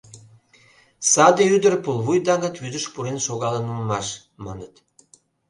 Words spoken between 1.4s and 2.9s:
ӱдыр пулвуй даҥыт вӱдыш